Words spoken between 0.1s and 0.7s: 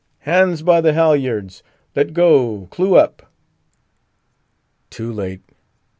"Hands